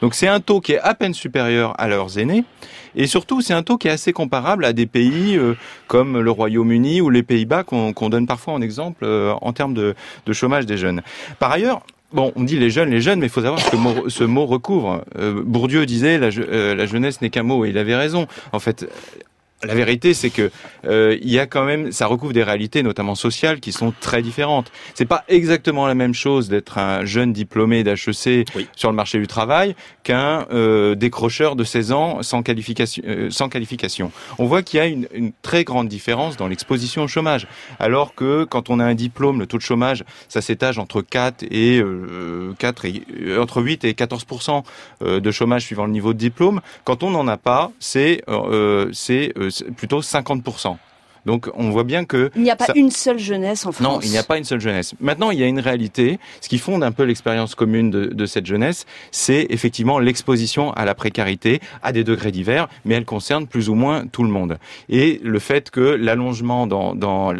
Donc 0.00 0.14
c'est 0.14 0.28
un 0.28 0.40
taux 0.40 0.60
qui 0.60 0.72
est 0.72 0.80
à 0.80 0.94
peine 0.94 1.14
supérieur 1.14 1.74
à 1.78 1.88
leurs 1.88 2.18
aînés, 2.18 2.44
et 2.96 3.06
surtout 3.06 3.40
c'est 3.40 3.54
un 3.54 3.62
taux 3.62 3.78
qui 3.78 3.88
est 3.88 3.92
assez 3.92 4.12
comparable 4.12 4.64
à 4.64 4.72
des 4.72 4.86
pays 4.86 5.36
euh, 5.36 5.54
comme 5.86 6.20
le 6.20 6.30
Royaume-Uni 6.30 7.00
ou 7.00 7.10
les 7.10 7.22
Pays-Bas 7.22 7.64
qu'on 7.64 8.08
donne 8.08 8.26
parfois 8.26 8.54
en 8.54 8.60
exemple 8.60 9.04
euh, 9.04 9.34
en 9.40 9.52
termes 9.52 9.74
de, 9.74 9.94
chômage 10.32 10.66
des 10.66 10.76
jeunes. 10.76 11.02
Par 11.38 11.52
ailleurs, 11.52 11.82
Bon, 12.10 12.32
on 12.36 12.42
dit 12.42 12.58
les 12.58 12.70
jeunes, 12.70 12.88
les 12.88 13.02
jeunes, 13.02 13.20
mais 13.20 13.26
il 13.26 13.28
faut 13.28 13.42
savoir 13.42 13.60
ce 13.60 13.68
que 13.68 14.08
ce 14.08 14.24
mot 14.24 14.46
recouvre. 14.46 15.04
Euh, 15.18 15.42
Bourdieu 15.44 15.84
disait 15.84 16.16
la, 16.16 16.30
la 16.74 16.86
jeunesse 16.86 17.20
n'est 17.20 17.28
qu'un 17.28 17.42
mot, 17.42 17.66
et 17.66 17.68
il 17.68 17.76
avait 17.76 17.96
raison. 17.96 18.26
En 18.52 18.60
fait, 18.60 18.90
la 19.64 19.74
vérité, 19.74 20.14
c'est 20.14 20.30
que 20.30 20.50
euh, 20.84 21.18
il 21.20 21.30
y 21.30 21.38
a 21.40 21.46
quand 21.46 21.64
même, 21.64 21.90
ça 21.90 22.06
recouvre 22.06 22.32
des 22.32 22.44
réalités, 22.44 22.84
notamment 22.84 23.16
sociales, 23.16 23.58
qui 23.58 23.72
sont 23.72 23.92
très 24.00 24.22
différentes. 24.22 24.70
C'est 24.94 25.04
pas 25.04 25.24
exactement 25.28 25.86
la 25.88 25.94
même 25.94 26.14
chose 26.14 26.48
d'être 26.48 26.78
un 26.78 27.04
jeune 27.04 27.32
diplômé 27.32 27.82
d'HEC 27.82 28.46
oui. 28.54 28.68
sur 28.76 28.90
le 28.90 28.94
marché 28.94 29.18
du 29.18 29.26
travail 29.26 29.74
qu'un 30.04 30.46
euh, 30.52 30.94
décrocheur 30.94 31.56
de 31.56 31.64
16 31.64 31.92
ans 31.92 32.22
sans 32.22 32.42
qualification. 32.42 33.02
Euh, 33.06 33.30
sans 33.30 33.48
qualification. 33.48 34.12
On 34.38 34.46
voit 34.46 34.62
qu'il 34.62 34.78
y 34.78 34.80
a 34.80 34.86
une, 34.86 35.08
une, 35.12 35.32
très 35.42 35.64
grande 35.64 35.88
différence 35.88 36.36
dans 36.36 36.46
l'exposition 36.46 37.02
au 37.02 37.08
chômage, 37.08 37.46
alors 37.80 38.14
que 38.14 38.44
quand 38.44 38.70
on 38.70 38.78
a 38.78 38.84
un 38.84 38.94
diplôme, 38.94 39.40
le 39.40 39.46
taux 39.46 39.56
de 39.56 39.62
chômage, 39.62 40.04
ça 40.28 40.40
s'étage 40.40 40.78
entre 40.78 41.02
4 41.02 41.44
et 41.50 41.82
4 42.58 42.84
et 42.84 43.02
entre 43.38 43.62
8 43.62 43.84
et 43.84 43.92
14% 43.92 44.62
de 45.00 45.30
chômage 45.30 45.62
suivant 45.64 45.86
le 45.86 45.92
niveau 45.92 46.12
de 46.12 46.18
diplôme. 46.18 46.60
Quand 46.84 47.02
on 47.02 47.10
n'en 47.10 47.26
a 47.28 47.36
pas, 47.36 47.70
c'est 47.78 48.22
c'est 48.92 49.32
plutôt 49.76 50.00
50%. 50.00 50.78
Donc 51.28 51.50
on 51.52 51.68
voit 51.68 51.84
bien 51.84 52.06
que 52.06 52.30
il 52.36 52.42
n'y 52.42 52.50
a 52.50 52.56
pas 52.56 52.64
ça... 52.64 52.72
une 52.74 52.90
seule 52.90 53.18
jeunesse 53.18 53.66
en 53.66 53.72
France. 53.72 53.86
Non, 53.86 54.00
il 54.00 54.08
n'y 54.08 54.16
a 54.16 54.22
pas 54.22 54.38
une 54.38 54.44
seule 54.44 54.62
jeunesse. 54.62 54.94
Maintenant, 54.98 55.30
il 55.30 55.38
y 55.38 55.42
a 55.42 55.46
une 55.46 55.60
réalité. 55.60 56.18
Ce 56.40 56.48
qui 56.48 56.56
fonde 56.56 56.82
un 56.82 56.90
peu 56.90 57.02
l'expérience 57.02 57.54
commune 57.54 57.90
de, 57.90 58.06
de, 58.06 58.24
cette 58.24 58.46
jeunesse, 58.46 58.86
c'est 59.10 59.46
effectivement 59.50 59.98
l'exposition 59.98 60.72
à 60.72 60.86
la 60.86 60.94
précarité 60.94 61.60
à 61.82 61.92
des 61.92 62.02
degrés 62.02 62.32
divers, 62.32 62.68
mais 62.86 62.94
elle 62.94 63.04
concerne 63.04 63.46
plus 63.46 63.68
ou 63.68 63.74
moins 63.74 64.06
tout 64.06 64.22
le 64.22 64.30
monde. 64.30 64.56
Et 64.88 65.20
le 65.22 65.38
fait 65.38 65.70
que 65.70 65.80
l'allongement 65.80 66.66
dans, 66.66 66.94
dans, 66.94 67.34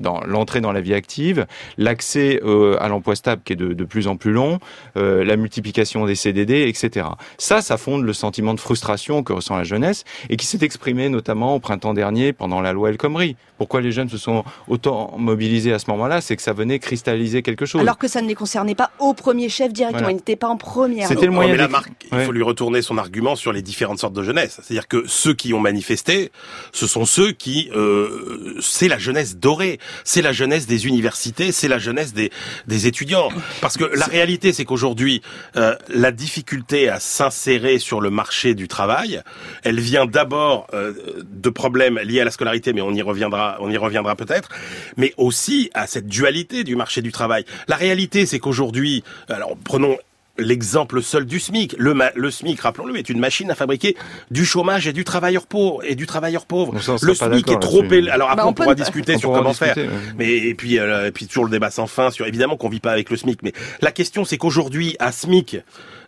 dans 0.00 0.20
l'entrée 0.26 0.60
dans 0.60 0.72
la 0.72 0.80
vie 0.80 0.94
active, 0.94 1.46
l'accès 1.76 2.40
euh, 2.42 2.76
à 2.80 2.88
l'emploi 2.88 3.14
stable 3.14 3.42
qui 3.44 3.52
est 3.52 3.56
de, 3.56 3.72
de, 3.72 3.84
plus 3.84 4.08
en 4.08 4.16
plus 4.16 4.32
long, 4.32 4.58
euh, 4.96 5.22
la 5.24 5.36
multiplication 5.36 6.06
des 6.06 6.16
CDD, 6.16 6.66
etc. 6.66 7.06
Ça, 7.36 7.60
ça 7.62 7.76
fonde 7.76 8.02
le 8.02 8.12
sentiment 8.12 8.54
de 8.54 8.60
frustration 8.60 9.22
que 9.22 9.32
ressent 9.32 9.56
la 9.56 9.62
jeunesse 9.62 10.02
et 10.28 10.36
qui 10.36 10.46
s'est 10.46 10.64
exprimé 10.64 11.08
notamment 11.08 11.54
au 11.54 11.60
printemps 11.60 11.94
dernier 11.94 12.32
pendant 12.32 12.60
la 12.60 12.72
loi 12.72 12.90
El 12.90 12.96
Khomri. 12.96 13.27
Pourquoi 13.56 13.80
les 13.80 13.92
jeunes 13.92 14.08
se 14.08 14.18
sont 14.18 14.44
autant 14.68 15.14
mobilisés 15.18 15.72
à 15.72 15.78
ce 15.78 15.90
moment-là 15.90 16.20
C'est 16.20 16.36
que 16.36 16.42
ça 16.42 16.52
venait 16.52 16.78
cristalliser 16.78 17.42
quelque 17.42 17.66
chose. 17.66 17.80
Alors 17.80 17.98
que 17.98 18.08
ça 18.08 18.22
ne 18.22 18.28
les 18.28 18.34
concernait 18.34 18.74
pas 18.74 18.90
au 18.98 19.14
premier 19.14 19.48
chef 19.48 19.72
directement, 19.72 19.98
voilà. 19.98 20.12
ils 20.12 20.16
n'étaient 20.16 20.36
pas 20.36 20.48
en 20.48 20.56
première. 20.56 21.08
C'était 21.08 21.26
le 21.26 21.32
moyen. 21.32 21.52
mais 21.52 21.58
là, 21.58 21.68
Marc, 21.68 21.88
ouais. 22.12 22.20
il 22.20 22.24
faut 22.24 22.32
lui 22.32 22.42
retourner 22.42 22.82
son 22.82 22.98
argument 22.98 23.36
sur 23.36 23.52
les 23.52 23.62
différentes 23.62 23.98
sortes 23.98 24.14
de 24.14 24.22
jeunesse. 24.22 24.60
C'est-à-dire 24.62 24.88
que 24.88 25.04
ceux 25.06 25.34
qui 25.34 25.52
ont 25.54 25.60
manifesté, 25.60 26.30
ce 26.72 26.86
sont 26.86 27.04
ceux 27.04 27.32
qui, 27.32 27.70
euh, 27.74 28.56
c'est 28.60 28.88
la 28.88 28.98
jeunesse 28.98 29.36
dorée, 29.36 29.78
c'est 30.04 30.22
la 30.22 30.32
jeunesse 30.32 30.66
des 30.66 30.86
universités, 30.86 31.52
c'est 31.52 31.68
la 31.68 31.78
jeunesse 31.78 32.12
des, 32.12 32.30
des 32.66 32.86
étudiants. 32.86 33.28
Parce 33.60 33.76
que 33.76 33.84
la 33.84 34.06
réalité, 34.06 34.52
c'est 34.52 34.64
qu'aujourd'hui, 34.64 35.22
euh, 35.56 35.74
la 35.88 36.12
difficulté 36.12 36.88
à 36.88 37.00
s'insérer 37.00 37.78
sur 37.78 38.00
le 38.00 38.10
marché 38.10 38.54
du 38.54 38.68
travail, 38.68 39.22
elle 39.64 39.80
vient 39.80 40.06
d'abord 40.06 40.66
euh, 40.74 40.92
de 41.24 41.50
problèmes 41.50 41.98
liés 41.98 42.20
à 42.20 42.24
la 42.24 42.30
scolarité, 42.30 42.72
mais 42.72 42.80
on 42.80 42.92
y 42.92 43.02
reviendra, 43.08 43.56
on 43.60 43.70
y 43.70 43.76
reviendra 43.76 44.14
peut-être, 44.16 44.48
mais 44.96 45.14
aussi 45.16 45.70
à 45.74 45.86
cette 45.86 46.06
dualité 46.06 46.64
du 46.64 46.76
marché 46.76 47.02
du 47.02 47.12
travail. 47.12 47.44
La 47.66 47.76
réalité, 47.76 48.26
c'est 48.26 48.38
qu'aujourd'hui, 48.38 49.02
alors 49.28 49.56
prenons 49.64 49.96
l'exemple 50.38 51.02
seul 51.02 51.26
du 51.26 51.40
SMIC. 51.40 51.74
Le, 51.78 51.94
le 52.14 52.30
SMIC, 52.30 52.60
rappelons-le, 52.60 52.96
est 52.96 53.08
une 53.08 53.18
machine 53.18 53.50
à 53.50 53.54
fabriquer 53.54 53.96
du 54.30 54.44
chômage 54.44 54.86
et 54.86 54.92
du 54.92 55.04
travailleur 55.04 55.46
pauvre 55.46 55.82
et 55.84 55.94
du 55.94 56.06
travailleur 56.06 56.46
pauvre. 56.46 56.72
Bon, 56.72 56.80
ça, 56.80 56.96
le 57.02 57.14
SMIC 57.14 57.50
est 57.50 57.58
trop 57.58 57.82
élevé. 57.82 58.10
Alors 58.10 58.30
après, 58.30 58.42
bah, 58.42 58.46
on, 58.46 58.50
on, 58.50 58.54
pourra 58.54 58.74
discuter 58.74 59.16
on 59.16 59.18
sur 59.18 59.28
pourra 59.30 59.40
comment 59.40 59.50
discuter, 59.50 59.74
faire. 59.74 59.84
Ouais. 59.84 59.98
Mais 60.16 60.30
et 60.30 60.54
puis 60.54 60.78
euh, 60.78 61.08
et 61.08 61.10
puis 61.10 61.26
toujours 61.26 61.44
le 61.44 61.50
débat 61.50 61.70
sans 61.70 61.86
fin 61.86 62.10
sur 62.10 62.26
évidemment 62.26 62.56
qu'on 62.56 62.68
vit 62.68 62.80
pas 62.80 62.92
avec 62.92 63.10
le 63.10 63.16
SMIC. 63.16 63.42
Mais 63.42 63.52
la 63.82 63.92
question, 63.92 64.24
c'est 64.24 64.38
qu'aujourd'hui, 64.38 64.96
à 65.00 65.12
SMIC 65.12 65.58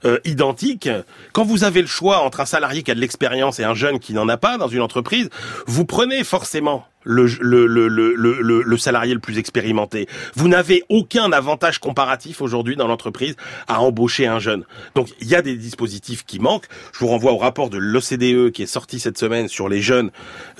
euh, 0.05 0.19
identique, 0.25 0.89
quand 1.33 1.45
vous 1.45 1.65
avez 1.65 1.81
le 1.81 1.89
choix 1.89 2.21
entre 2.21 2.41
un 2.41 2.47
salarié 2.47 2.83
qui 2.83 2.91
a 2.91 2.95
de 2.95 3.01
l'expérience 3.01 3.59
et 3.59 3.65
un 3.65 3.75
jeune 3.75 3.99
qui 3.99 4.13
n'en 4.13 4.29
a 4.29 4.37
pas 4.37 4.59
dans 4.59 4.69
une 4.69 4.81
entreprise, 4.81 5.29
vous 5.67 5.85
prenez 5.85 6.25
forcément 6.25 6.87
le, 7.05 7.27
le, 7.41 7.67
le, 7.67 7.89
le, 7.89 8.63
le, 8.63 8.77
salarié 8.79 9.15
le 9.15 9.21
plus 9.21 9.39
expérimenté. 9.39 10.07
Vous 10.35 10.49
n'avez 10.49 10.85
aucun 10.89 11.33
avantage 11.33 11.79
comparatif 11.79 12.43
aujourd'hui 12.43 12.77
dans 12.77 12.87
l'entreprise 12.87 13.37
à 13.69 13.81
embaucher 13.81 14.27
un 14.27 14.39
jeune. 14.39 14.65
Donc 14.95 15.09
il 15.21 15.29
y 15.29 15.35
a 15.35 15.43
des 15.43 15.57
dispositifs 15.57 16.25
qui 16.25 16.39
manquent. 16.39 16.67
Je 16.93 16.99
vous 16.99 17.09
renvoie 17.09 17.33
au 17.33 17.39
rapport 17.39 17.71
de 17.71 17.79
l'OCDE 17.79 18.51
qui 18.53 18.63
est 18.63 18.67
sorti 18.67 19.01
cette 19.01 19.19
semaine 19.19 19.49
sur 19.49 19.69
les 19.69 19.81
jeunes, 19.81 20.11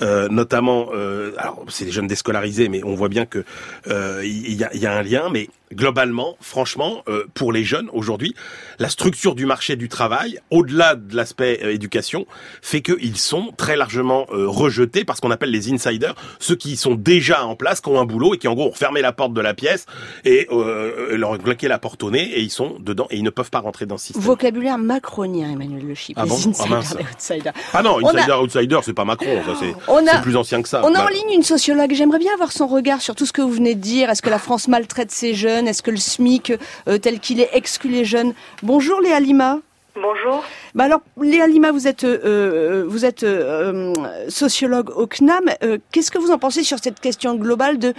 euh, 0.01 0.27
notamment, 0.29 0.87
euh, 0.93 1.33
alors 1.37 1.63
c'est 1.69 1.85
les 1.85 1.91
jeunes 1.91 2.07
déscolarisés, 2.07 2.69
mais 2.69 2.83
on 2.83 2.95
voit 2.95 3.09
bien 3.09 3.25
que 3.25 3.43
euh, 3.87 4.21
il 4.23 4.53
y, 4.53 4.63
a, 4.63 4.75
y 4.75 4.85
a 4.85 4.93
un 4.93 5.03
lien, 5.03 5.29
mais 5.31 5.49
globalement, 5.73 6.35
franchement, 6.39 7.03
euh, 7.07 7.25
pour 7.33 7.51
les 7.51 7.63
jeunes 7.63 7.89
aujourd'hui, 7.93 8.35
la 8.79 8.89
structure 8.89 9.35
du 9.35 9.45
marché 9.45 9.75
du 9.75 9.89
travail, 9.89 10.39
au-delà 10.49 10.95
de 10.95 11.15
l'aspect 11.15 11.59
euh, 11.63 11.73
éducation, 11.73 12.25
fait 12.61 12.81
qu'ils 12.81 13.17
sont 13.17 13.51
très 13.57 13.75
largement 13.75 14.25
euh, 14.31 14.47
rejetés 14.47 15.05
par 15.05 15.15
ce 15.15 15.21
qu'on 15.21 15.31
appelle 15.31 15.51
les 15.51 15.71
insiders, 15.71 16.15
ceux 16.39 16.55
qui 16.55 16.77
sont 16.77 16.95
déjà 16.95 17.45
en 17.45 17.55
place, 17.55 17.81
qui 17.81 17.89
ont 17.89 17.99
un 17.99 18.05
boulot 18.05 18.33
et 18.33 18.37
qui 18.37 18.47
en 18.47 18.53
gros 18.53 18.69
ont 18.69 18.73
fermé 18.73 19.01
la 19.01 19.11
porte 19.11 19.33
de 19.33 19.41
la 19.41 19.53
pièce 19.53 19.85
et 20.25 20.47
euh, 20.51 21.17
leur 21.17 21.31
ont 21.31 21.37
claqué 21.37 21.67
la 21.67 21.79
porte 21.79 22.03
au 22.03 22.11
nez 22.11 22.23
et 22.23 22.41
ils 22.41 22.49
sont 22.51 22.77
dedans 22.79 23.07
et 23.09 23.17
ils 23.17 23.23
ne 23.23 23.29
peuvent 23.29 23.49
pas 23.49 23.59
rentrer 23.59 23.85
dans 23.85 23.97
ce 23.97 24.07
système. 24.07 24.23
Vocabulaire 24.23 24.77
macronien, 24.77 25.51
Emmanuel 25.51 25.85
Le 25.85 25.95
Chip. 25.95 26.17
Ah 26.19 26.23
les 26.23 26.29
bon 26.29 26.35
insiders 26.35 26.83
ah, 26.97 27.01
outsiders. 27.13 27.53
Ah 27.73 27.83
non, 27.83 27.97
On 28.01 28.07
insider, 28.07 28.31
a... 28.31 28.41
outsider, 28.41 28.79
c'est 28.83 28.93
pas 28.93 29.05
Macron, 29.05 29.41
ça 29.45 29.53
c'est 29.59 30.21
plus 30.21 30.35
ancien 30.35 30.61
que 30.61 30.69
ça. 30.69 30.81
On 30.83 30.93
a 30.93 30.99
Bah, 30.99 31.05
en 31.05 31.07
ligne 31.07 31.35
une 31.35 31.43
sociologue. 31.43 31.93
J'aimerais 31.93 32.19
bien 32.19 32.33
avoir 32.33 32.51
son 32.51 32.67
regard 32.67 33.01
sur 33.01 33.15
tout 33.15 33.25
ce 33.25 33.33
que 33.33 33.41
vous 33.41 33.51
venez 33.51 33.75
de 33.75 33.81
dire. 33.81 34.09
Est-ce 34.09 34.21
que 34.21 34.29
la 34.29 34.39
France 34.39 34.67
maltraite 34.67 35.11
ses 35.11 35.33
jeunes? 35.33 35.60
Est-ce 35.67 35.83
que 35.83 35.91
le 35.91 35.97
SMIC, 35.97 36.53
euh, 36.87 36.97
tel 36.97 37.19
qu'il 37.19 37.39
est, 37.39 37.49
exclut 37.53 37.91
les 37.91 38.05
jeunes? 38.05 38.33
Bonjour 38.63 39.01
Léa 39.01 39.19
Lima. 39.19 39.59
Bonjour. 39.95 40.43
Bah 40.73 40.85
alors, 40.85 41.01
Léa 41.21 41.47
Lima, 41.47 41.71
vous 41.71 41.85
êtes, 41.87 42.05
euh, 42.05 42.85
vous 42.87 43.03
êtes 43.03 43.23
euh, 43.23 43.93
sociologue 44.29 44.89
au 44.95 45.05
CNAM. 45.05 45.51
Euh, 45.63 45.77
Qu'est-ce 45.91 46.11
que 46.11 46.17
vous 46.17 46.31
en 46.31 46.37
pensez 46.37 46.63
sur 46.63 46.79
cette 46.79 47.01
question 47.01 47.35
globale 47.35 47.77
de 47.77 47.93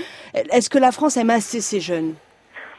est-ce 0.50 0.71
que 0.71 0.78
la 0.78 0.90
France 0.90 1.19
aime 1.19 1.28
assez 1.31 1.61
ses 1.61 1.81
jeunes? 1.81 2.14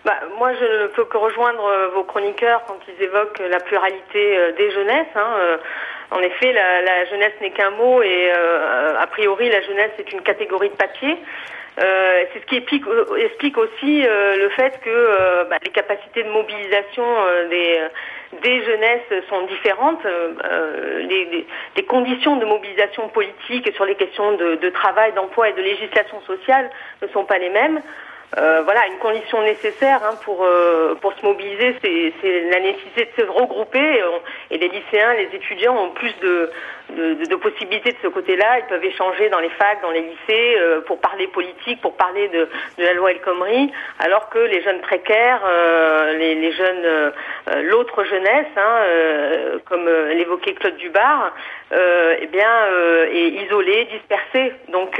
Bah, 0.04 0.16
moi, 0.40 0.52
je 0.56 0.66
ne 0.84 0.88
peux 0.88 1.06
que 1.06 1.18
rejoindre 1.18 1.64
euh, 1.64 1.90
vos 1.96 2.04
chroniqueurs 2.04 2.64
quand 2.68 2.80
ils 2.90 3.04
évoquent 3.04 3.42
la 3.50 3.60
pluralité 3.60 4.38
euh, 4.38 4.52
des 4.58 4.72
jeunesses. 4.72 5.14
hein, 5.16 5.32
euh, 5.38 5.58
En 6.12 6.20
effet, 6.20 6.52
la, 6.52 6.82
la 6.82 7.06
jeunesse 7.06 7.34
n'est 7.40 7.52
qu'un 7.52 7.70
mot 7.72 8.02
et 8.02 8.32
euh, 8.36 8.98
a 9.00 9.08
priori, 9.08 9.50
la 9.50 9.62
jeunesse 9.62 9.92
est 10.00 10.12
une 10.12 10.22
catégorie 10.22 10.70
de 10.70 10.76
papier. 10.76 11.18
Euh, 11.80 12.24
c'est 12.32 12.40
ce 12.42 12.46
qui 12.46 12.58
explique, 12.58 12.84
explique 13.18 13.58
aussi 13.58 14.04
le 14.04 14.50
fait 14.50 14.80
que 14.84 15.50
bah, 15.50 15.58
les 15.64 15.72
capacités 15.72 16.24
de 16.24 16.30
mobilisation 16.30 17.04
des 17.50 18.64
jeunesses 18.64 19.26
sont 19.30 19.46
différentes. 19.48 20.06
Les, 20.06 21.46
conditions 21.88 22.38
de 22.38 22.46
mobilisation 22.46 23.08
politique 23.10 23.72
sur 23.76 23.86
les 23.86 23.96
questions 23.96 24.34
de 24.34 24.70
travail, 24.70 25.14
d'emploi 25.14 25.50
et 25.50 25.54
de 25.54 25.62
législation 25.62 26.22
sociale 26.22 26.70
ne 27.02 27.08
sont 27.08 27.26
pas 27.26 27.38
les 27.38 27.50
mêmes. 27.50 27.82
Euh, 28.38 28.62
voilà, 28.64 28.88
une 28.88 28.98
condition 28.98 29.44
nécessaire 29.44 30.02
hein, 30.04 30.16
pour 30.24 30.44
euh, 30.44 30.96
pour 30.96 31.14
se 31.14 31.24
mobiliser, 31.24 31.76
c'est 31.82 32.50
la 32.50 32.60
nécessité 32.60 33.06
de 33.16 33.24
se 33.24 33.30
regrouper. 33.30 34.02
Et, 34.50 34.58
les 34.58 34.70
lycéens, 34.70 35.14
les 35.14 35.30
étudiants 35.36 35.78
ont 35.78 35.90
plus 35.92 36.14
de, 36.22 36.50
de, 36.90 37.36
possibilités 37.36 37.92
de 37.92 37.98
ce 38.02 38.08
côté-là. 38.08 38.60
Ils 38.60 38.66
peuvent 38.66 38.84
échanger 38.84 39.30
dans 39.30 39.40
les 39.40 39.50
facs, 39.50 39.82
dans 39.84 39.92
les 39.92 40.02
lycées, 40.02 40.56
euh, 40.58 40.82
pour 40.82 41.00
parler 41.00 41.28
politique, 41.28 41.80
pour 41.82 41.96
parler 41.96 42.28
de, 42.30 42.50
de 42.80 42.84
la 42.84 42.94
loi 42.94 43.12
El 43.12 43.22
Khomri, 43.22 43.72
alors 44.00 44.30
que 44.30 44.40
les 44.40 44.62
jeunes 44.64 44.82
précaires, 44.82 45.42
les, 46.18 46.36
les, 46.36 46.52
jeunes, 46.54 47.12
l'autre 47.64 48.04
jeunesse, 48.04 48.48
hein, 48.58 49.60
comme 49.66 49.88
l'évoquait 49.88 50.54
Claude 50.54 50.78
Dubar, 50.78 51.34
eh 51.72 52.28
bien, 52.28 52.68
est 53.12 53.30
isolée, 53.46 53.86
dispersée. 53.92 54.54
Donc 54.70 55.00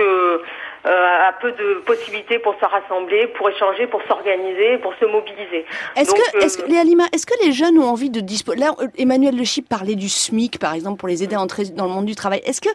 euh, 0.86 1.30
a 1.30 1.32
peu 1.40 1.52
de 1.54 1.76
possibilités 1.86 2.40
pour 2.40 2.56
se 2.60 2.66
rassembler, 2.66 3.28
pour 3.28 3.50
échanger, 3.50 3.88
pour 3.88 4.02
s'organiser, 4.04 4.78
pour 4.80 4.94
se 4.96 5.06
mobiliser. 5.06 5.66
Est-ce 5.96 6.14
que, 6.14 6.44
est-ce 6.44 6.58
que, 6.58 6.64
euh, 6.64 7.06
est-ce 7.14 7.26
que 7.26 7.46
les 7.46 7.54
jeunes 7.54 7.80
ont 7.80 7.88
envie 7.88 8.10
de 8.10 8.20
disposer 8.20 8.60
Là, 8.60 8.76
euh, 8.82 8.88
Emmanuel 8.98 9.38
Le 9.38 9.46
Chip 9.46 9.70
parlait 9.70 9.96
du 9.96 10.10
SMIC, 10.10 10.60
par 10.60 10.74
exemple, 10.74 11.00
pour 11.00 11.08
les 11.08 11.24
aider 11.24 11.36
à 11.36 11.40
entrer 11.40 11.64
dans 11.74 11.86
le 11.86 11.92
monde 11.92 12.06
du 12.06 12.16
travail. 12.16 12.42
Est-ce 12.46 12.60
que 12.60 12.70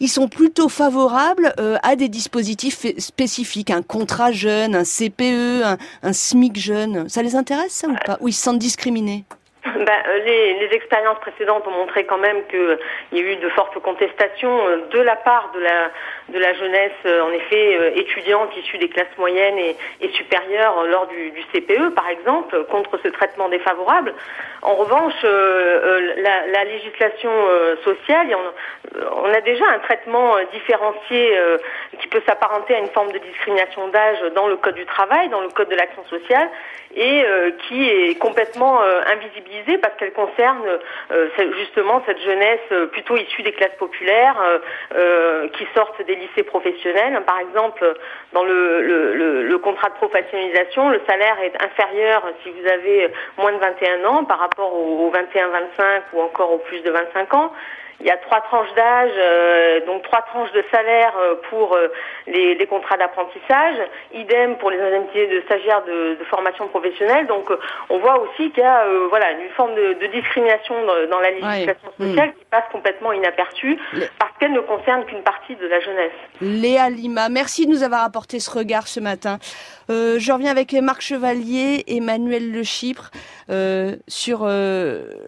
ils 0.00 0.08
sont 0.08 0.28
plutôt 0.28 0.68
favorables 0.68 1.52
à 1.82 1.94
des 1.94 2.08
dispositifs 2.08 2.86
spécifiques, 2.98 3.70
un 3.70 3.82
contrat 3.82 4.32
jeune, 4.32 4.74
un 4.74 4.82
CPE, 4.82 5.62
un, 5.62 5.76
un 6.02 6.12
SMIC 6.12 6.56
jeune? 6.56 7.08
Ça 7.08 7.22
les 7.22 7.36
intéresse 7.36 7.72
ça 7.72 7.86
ou 7.86 7.94
pas? 8.04 8.16
Ou 8.20 8.28
ils 8.28 8.32
se 8.32 8.42
sentent 8.42 8.58
discriminés? 8.58 9.24
Ben, 9.64 10.02
les, 10.24 10.54
les, 10.58 10.74
expériences 10.74 11.20
précédentes 11.20 11.64
ont 11.68 11.70
montré 11.70 12.04
quand 12.04 12.18
même 12.18 12.38
qu'il 12.48 12.78
y 13.12 13.18
a 13.20 13.22
eu 13.22 13.36
de 13.36 13.48
fortes 13.50 13.78
contestations 13.78 14.58
de 14.90 14.98
la 14.98 15.14
part 15.14 15.52
de 15.54 15.60
la, 15.60 15.90
de 16.28 16.38
la 16.38 16.52
jeunesse, 16.54 16.92
en 17.04 17.30
effet, 17.32 17.98
étudiante 17.98 18.56
issue 18.56 18.78
des 18.78 18.88
classes 18.88 19.16
moyennes 19.18 19.58
et, 19.58 20.08
supérieures 20.12 20.84
lors 20.86 21.06
du, 21.06 21.32
CPE, 21.52 21.94
par 21.94 22.08
exemple, 22.08 22.64
contre 22.64 22.98
ce 23.02 23.08
traitement 23.08 23.48
défavorable. 23.48 24.14
En 24.62 24.74
revanche, 24.74 25.14
euh, 25.24 26.14
la, 26.18 26.46
la, 26.46 26.64
législation 26.64 27.30
sociale, 27.84 28.36
on, 29.24 29.32
a 29.32 29.40
déjà 29.40 29.64
un 29.68 29.78
traitement 29.80 30.36
différencié 30.52 31.36
qui 32.00 32.08
peut 32.08 32.22
s'apparenter 32.26 32.74
à 32.74 32.78
une 32.78 32.90
forme 32.90 33.12
de 33.12 33.18
discrimination 33.18 33.88
d'âge 33.88 34.20
dans 34.34 34.46
le 34.46 34.56
Code 34.56 34.74
du 34.74 34.86
travail, 34.86 35.28
dans 35.28 35.40
le 35.40 35.48
Code 35.48 35.68
de 35.68 35.76
l'action 35.76 36.04
sociale, 36.04 36.48
et 36.94 37.24
qui 37.68 37.88
est 37.88 38.18
complètement 38.18 38.80
invisible 38.80 39.42
parce 39.80 39.94
qu'elle 39.96 40.12
concerne 40.12 40.62
euh, 41.10 41.28
justement 41.58 42.02
cette 42.06 42.20
jeunesse 42.20 42.60
euh, 42.72 42.86
plutôt 42.86 43.16
issue 43.16 43.42
des 43.42 43.52
classes 43.52 43.76
populaires 43.78 44.36
euh, 44.94 45.48
qui 45.48 45.66
sortent 45.74 46.02
des 46.02 46.11
lycées 46.14 46.42
professionnels. 46.42 47.20
Par 47.26 47.38
exemple, 47.40 47.94
dans 48.32 48.44
le, 48.44 49.58
contrat 49.62 49.90
de 49.90 49.94
professionnalisation, 49.94 50.88
le 50.88 51.00
salaire 51.06 51.36
est 51.42 51.62
inférieur 51.62 52.24
si 52.42 52.50
vous 52.50 52.68
avez 52.68 53.08
moins 53.38 53.52
de 53.52 53.58
21 53.58 54.04
ans 54.04 54.24
par 54.24 54.38
rapport 54.38 54.74
aux 54.74 55.10
21-25 55.10 56.02
ou 56.14 56.20
encore 56.20 56.52
aux 56.52 56.58
plus 56.58 56.82
de 56.82 56.90
25 56.90 57.34
ans. 57.34 57.52
Il 58.02 58.08
y 58.08 58.10
a 58.10 58.16
trois 58.16 58.40
tranches 58.40 58.74
d'âge, 58.74 59.12
euh, 59.16 59.86
donc 59.86 60.02
trois 60.02 60.22
tranches 60.22 60.50
de 60.50 60.64
salaire 60.72 61.12
euh, 61.18 61.36
pour 61.48 61.74
euh, 61.74 61.86
les, 62.26 62.66
contrats 62.66 62.96
d'apprentissage. 62.96 63.76
Idem 64.12 64.56
pour 64.56 64.72
les 64.72 64.80
indemnités 64.80 65.28
de 65.28 65.40
stagiaires 65.42 65.84
de, 65.84 66.18
formation 66.28 66.66
professionnelle. 66.66 67.26
Donc 67.28 67.52
on 67.90 67.98
voit 67.98 68.18
aussi 68.20 68.50
qu'il 68.50 68.62
y 68.62 68.66
a 68.66 68.84
voilà 69.08 69.32
une 69.32 69.50
forme 69.50 69.74
de, 69.74 70.06
discrimination 70.06 70.74
dans, 71.10 71.20
la 71.20 71.30
législation 71.30 71.92
sociale 71.98 72.30
mm. 72.30 72.32
qui 72.32 72.44
passe 72.50 72.64
complètement 72.72 73.12
inaperçue 73.12 73.78
parce 74.18 74.31
qu'elle 74.42 74.52
ne 74.52 74.60
concerne 74.60 75.04
qu'une 75.04 75.22
partie 75.22 75.54
de 75.54 75.66
la 75.68 75.78
jeunesse. 75.78 76.10
Léa 76.40 76.90
Lima, 76.90 77.28
merci 77.28 77.64
de 77.64 77.70
nous 77.70 77.84
avoir 77.84 78.02
apporté 78.02 78.40
ce 78.40 78.50
regard 78.50 78.88
ce 78.88 78.98
matin. 78.98 79.38
je 79.88 80.32
reviens 80.32 80.50
avec 80.50 80.72
Marc 80.72 81.00
Chevalier, 81.00 81.84
Emmanuel 81.86 82.50
Le 82.50 82.64
Chypre 82.64 83.12
sur 84.08 84.44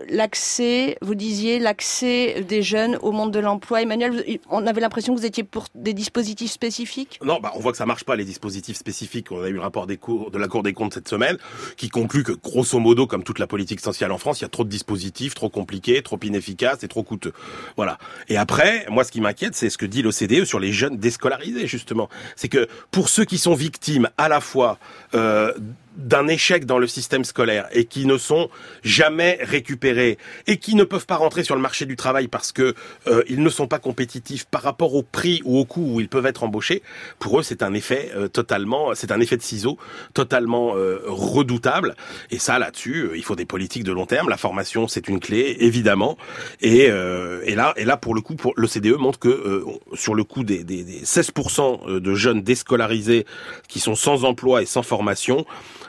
l'accès. 0.08 0.96
Vous 1.00 1.14
disiez 1.14 1.60
l'accès 1.60 2.42
des 2.42 2.62
jeunes 2.62 2.98
au 3.02 3.12
monde 3.12 3.30
de 3.30 3.38
l'emploi. 3.38 3.82
Emmanuel, 3.82 4.24
on 4.50 4.66
avait 4.66 4.80
l'impression 4.80 5.14
que 5.14 5.20
vous 5.20 5.26
étiez 5.26 5.44
pour 5.44 5.66
des 5.76 5.92
dispositifs 5.92 6.50
spécifiques? 6.50 7.20
Non, 7.22 7.38
bah, 7.40 7.52
on 7.54 7.60
voit 7.60 7.70
que 7.70 7.78
ça 7.78 7.86
marche 7.86 8.04
pas, 8.04 8.16
les 8.16 8.24
dispositifs 8.24 8.76
spécifiques. 8.76 9.30
On 9.30 9.42
a 9.42 9.48
eu 9.48 9.52
le 9.52 9.60
rapport 9.60 9.86
des 9.86 9.96
cours, 9.96 10.32
de 10.32 10.38
la 10.38 10.48
Cour 10.48 10.64
des 10.64 10.72
comptes 10.72 10.94
cette 10.94 11.08
semaine 11.08 11.38
qui 11.76 11.88
conclut 11.88 12.24
que, 12.24 12.32
grosso 12.32 12.80
modo, 12.80 13.06
comme 13.06 13.22
toute 13.22 13.38
la 13.38 13.46
politique 13.46 13.80
sociale 13.80 14.10
en 14.10 14.18
France, 14.18 14.40
il 14.40 14.42
y 14.42 14.46
a 14.46 14.48
trop 14.48 14.64
de 14.64 14.68
dispositifs, 14.68 15.34
trop 15.34 15.48
compliqués, 15.50 16.02
trop 16.02 16.18
inefficaces 16.20 16.82
et 16.82 16.88
trop 16.88 17.04
coûteux. 17.04 17.32
Voilà. 17.76 17.98
Et 18.28 18.36
après, 18.36 18.86
moi, 18.88 19.03
ce 19.04 19.12
qui 19.12 19.20
m'inquiète, 19.20 19.54
c'est 19.54 19.70
ce 19.70 19.78
que 19.78 19.86
dit 19.86 20.02
l'OCDE 20.02 20.44
sur 20.44 20.58
les 20.58 20.72
jeunes 20.72 20.98
déscolarisés, 20.98 21.66
justement. 21.66 22.08
C'est 22.36 22.48
que 22.48 22.68
pour 22.90 23.08
ceux 23.08 23.24
qui 23.24 23.38
sont 23.38 23.54
victimes 23.54 24.08
à 24.18 24.28
la 24.28 24.40
fois 24.40 24.78
euh, 25.14 25.52
d'un 25.96 26.26
échec 26.26 26.64
dans 26.64 26.78
le 26.78 26.86
système 26.86 27.24
scolaire 27.24 27.68
et 27.72 27.84
qui 27.84 28.06
ne 28.06 28.18
sont 28.18 28.50
jamais 28.82 29.38
récupérés 29.42 30.18
et 30.46 30.56
qui 30.56 30.74
ne 30.74 30.84
peuvent 30.84 31.06
pas 31.06 31.16
rentrer 31.16 31.44
sur 31.44 31.54
le 31.54 31.60
marché 31.60 31.86
du 31.86 31.96
travail 31.96 32.28
parce 32.28 32.52
que 32.52 32.74
euh, 33.06 33.22
ils 33.28 33.42
ne 33.42 33.48
sont 33.48 33.68
pas 33.68 33.78
compétitifs 33.78 34.44
par 34.44 34.62
rapport 34.62 34.94
au 34.94 35.02
prix 35.02 35.40
ou 35.44 35.58
au 35.58 35.64
coût 35.64 35.94
où 35.94 36.00
ils 36.00 36.08
peuvent 36.08 36.26
être 36.26 36.42
embauchés, 36.42 36.82
pour 37.18 37.38
eux 37.38 37.42
c'est 37.42 37.62
un 37.62 37.74
effet 37.74 38.10
euh, 38.14 38.28
totalement, 38.28 38.94
c'est 38.94 39.12
un 39.12 39.20
effet 39.20 39.36
de 39.36 39.42
ciseau 39.42 39.78
totalement 40.14 40.76
euh, 40.76 41.00
redoutable. 41.06 41.94
Et 42.30 42.38
ça 42.38 42.58
là-dessus, 42.58 43.10
il 43.14 43.22
faut 43.22 43.36
des 43.36 43.46
politiques 43.46 43.84
de 43.84 43.92
long 43.92 44.06
terme. 44.06 44.28
La 44.28 44.36
formation 44.36 44.88
c'est 44.88 45.08
une 45.08 45.20
clé 45.20 45.56
évidemment. 45.60 46.16
Et, 46.60 46.84
et 46.84 47.54
là, 47.54 47.72
et 47.76 47.84
là 47.84 47.96
pour 47.96 48.14
le 48.14 48.20
coup, 48.20 48.34
pour 48.34 48.52
le 48.56 48.66
CDE 48.66 48.96
montre 48.96 49.18
que 49.18 49.64
sur 49.94 50.14
le 50.14 50.24
coup 50.24 50.44
des, 50.44 50.64
des, 50.64 50.84
des 50.84 51.00
16% 51.00 51.98
de 52.00 52.14
jeunes 52.14 52.42
déscolarisés 52.42 53.26
qui 53.68 53.80
sont 53.80 53.94
sans 53.94 54.24
emploi 54.24 54.62
et 54.62 54.66
sans 54.66 54.82
formation, 54.82 55.44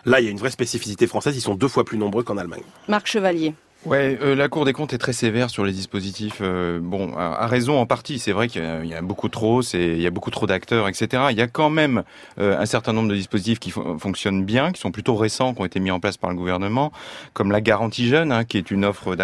Là, 0.06 0.22
il 0.22 0.26
y 0.26 0.28
a 0.28 0.32
une 0.32 0.38
vraie 0.38 0.52
spécificité 0.52 1.08
française. 1.08 1.36
Ils 1.36 1.42
sont 1.42 1.56
deux 1.56 1.68
fois 1.68 1.84
plus 1.84 1.98
nombreux 1.98 2.24
qu'en 2.24 2.38
Allemagne. 2.38 2.64
Marc 2.88 3.08
Chevalier. 3.08 3.54
Ouais, 3.86 4.18
euh, 4.24 4.34
la 4.34 4.50
Cour 4.50 4.66
des 4.66 4.74
comptes 4.74 4.94
est 4.94 4.98
très 4.98 5.14
sévère 5.14 5.52
sur 5.52 5.64
les 5.64 5.72
dispositifs. 5.72 6.40
Euh, 6.42 6.80
bon, 6.82 7.16
a, 7.16 7.46
raison 7.46 7.80
en 7.80 7.86
partie. 7.86 8.18
C'est 8.18 8.32
vrai 8.32 8.48
qu'il 8.48 8.64
y, 8.84 8.96
a 8.96 9.02
beaucoup 9.04 9.30
trop, 9.30 9.62
c'est 9.62 9.90
il 9.90 10.02
y 10.02 10.08
a 10.08 10.10
beaucoup 10.10 10.32
trop 10.32 10.48
d'acteurs, 10.48 10.88
etc. 10.88 11.26
Il 11.30 11.38
y 11.38 11.42
a 11.42 11.48
quand 11.48 11.70
même 11.70 12.02
euh, 12.40 12.60
un 12.60 12.66
certain 12.66 12.94
nombre 12.94 13.10
de 13.10 13.14
dispositifs 13.14 13.60
qui 13.60 13.70
fonctionnent 13.70 14.44
bien, 14.44 14.72
qui 14.72 14.82
sont 14.82 14.92
plutôt 14.92 15.16
récents, 15.16 15.54
qui 15.54 15.62
ont 15.62 15.66
été 15.66 15.80
mis 15.80 15.92
en 15.92 16.00
place 16.00 16.18
par 16.18 16.32
le 16.32 16.36
gouvernement, 16.36 16.92
comme 17.34 17.52
la 17.52 17.62
garantie 17.62 18.08
jeune, 18.08 18.32
hein, 18.32 18.44
qui 18.44 18.58
est 18.58 18.72
une 18.72 18.86
offre, 18.86 19.16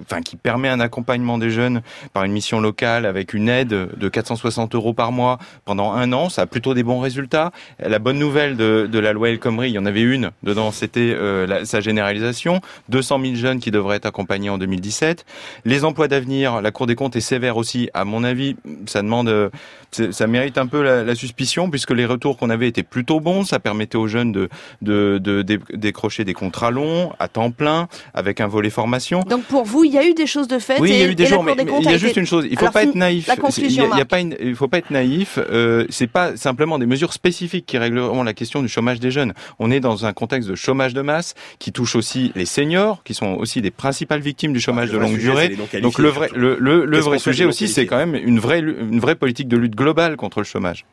enfin 0.00 0.20
qui 0.20 0.34
permet 0.34 0.68
un 0.68 0.80
accompagnement 0.80 1.38
des 1.38 1.50
jeunes 1.50 1.80
par 2.12 2.24
une 2.24 2.32
mission 2.32 2.60
locale 2.60 3.06
avec 3.06 3.34
une 3.34 3.48
aide 3.48 3.68
de 3.68 4.08
460 4.08 4.74
euros 4.74 4.94
par 4.94 5.12
mois 5.12 5.38
pendant 5.64 5.92
un 5.92 6.12
an. 6.12 6.28
Ça 6.28 6.42
a 6.42 6.46
plutôt 6.46 6.74
des 6.74 6.82
bons 6.82 6.98
résultats. 6.98 7.52
La 7.78 8.00
bonne 8.00 8.18
nouvelle 8.18 8.56
de, 8.56 8.88
de 8.90 8.98
la 8.98 9.12
loi 9.12 9.30
El 9.30 9.38
Khomri, 9.38 9.70
il 9.70 9.74
y 9.74 9.78
en 9.78 9.86
avait 9.86 10.02
une 10.02 10.32
dedans, 10.42 10.72
c'était 10.72 11.16
sa 11.62 11.80
généralisation. 11.80 12.60
200 12.88 13.20
000 13.20 13.34
jeunes 13.36 13.60
qui 13.60 13.70
devrait 13.76 13.96
être 13.96 14.06
accompagné 14.06 14.50
en 14.50 14.58
2017. 14.58 15.24
Les 15.64 15.84
emplois 15.84 16.08
d'avenir, 16.08 16.60
la 16.60 16.70
Cour 16.70 16.86
des 16.86 16.94
comptes 16.94 17.16
est 17.16 17.20
sévère 17.20 17.56
aussi. 17.56 17.90
À 17.94 18.04
mon 18.04 18.24
avis, 18.24 18.56
ça 18.86 19.02
demande, 19.02 19.28
euh, 19.28 19.50
ça 19.92 20.26
mérite 20.26 20.58
un 20.58 20.66
peu 20.66 20.82
la, 20.82 21.14
suspicion 21.14 21.70
puisque 21.70 21.92
les 21.92 22.04
retours 22.04 22.36
qu'on 22.36 22.50
avait 22.50 22.68
étaient 22.68 22.82
plutôt 22.82 23.20
bons. 23.20 23.44
Ça 23.44 23.58
permettait 23.58 23.96
aux 23.96 24.06
jeunes 24.06 24.32
de, 24.32 24.48
de, 24.82 25.18
de, 25.18 25.42
décrocher 25.74 26.24
des 26.24 26.34
contrats 26.34 26.70
longs 26.70 27.12
à 27.18 27.28
temps 27.28 27.50
plein 27.50 27.88
avec 28.14 28.40
un 28.40 28.46
volet 28.46 28.70
formation. 28.70 29.20
Donc 29.20 29.44
pour 29.44 29.64
vous, 29.64 29.84
il 29.84 29.92
y 29.92 29.98
a 29.98 30.06
eu 30.06 30.14
des 30.14 30.26
choses 30.26 30.48
de 30.48 30.58
fait. 30.58 30.80
Oui, 30.80 30.90
il 30.90 30.98
y 30.98 31.02
a 31.02 31.06
eu 31.06 31.14
des 31.14 31.26
jours, 31.26 31.42
mais, 31.42 31.54
il 31.56 31.90
y 31.90 31.94
a 31.94 31.96
juste 31.96 32.16
une 32.16 32.26
chose. 32.26 32.46
Il 32.50 32.58
faut 32.58 32.70
pas 32.70 32.84
être 32.84 32.94
naïf. 32.94 33.28
il 33.58 33.72
y 33.72 33.80
a, 33.80 34.04
pas 34.04 34.20
il 34.20 34.54
faut 34.54 34.68
pas 34.68 34.78
être 34.78 34.90
naïf. 34.90 35.38
Euh, 35.38 35.86
c'est 35.88 36.06
pas 36.06 36.36
simplement 36.36 36.78
des 36.78 36.86
mesures 36.86 37.12
spécifiques 37.12 37.66
qui 37.66 37.78
régleront 37.78 38.22
la 38.22 38.34
question 38.34 38.62
du 38.62 38.68
chômage 38.68 39.00
des 39.00 39.10
jeunes. 39.10 39.32
On 39.58 39.70
est 39.70 39.80
dans 39.80 40.06
un 40.06 40.12
contexte 40.12 40.48
de 40.48 40.54
chômage 40.54 40.94
de 40.94 41.02
masse 41.02 41.34
qui 41.58 41.72
touche 41.72 41.96
aussi 41.96 42.32
les 42.34 42.46
seniors, 42.46 43.02
qui 43.04 43.14
sont 43.14 43.34
aussi 43.34 43.60
des 43.60 43.70
principales 43.70 44.20
victimes 44.20 44.52
du 44.52 44.60
chômage 44.60 44.90
de 44.90 44.98
longue 44.98 45.18
durée. 45.18 45.56
Donc 45.80 45.98
le 45.98 46.08
vrai, 46.08 46.28
le, 46.34 46.56
le, 46.58 46.84
le 46.84 46.98
vrai 46.98 47.18
sujet 47.18 47.44
aussi, 47.44 47.68
c'est 47.68 47.86
quand 47.86 47.98
même 47.98 48.14
une 48.14 48.38
vraie, 48.38 48.60
une 48.60 49.00
vraie 49.00 49.14
politique 49.14 49.48
de 49.48 49.56
lutte 49.56 49.75
globale 49.76 50.16
contre 50.16 50.40
le 50.40 50.44
chômage. 50.44 50.86